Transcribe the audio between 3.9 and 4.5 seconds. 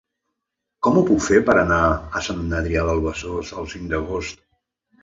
d'agost?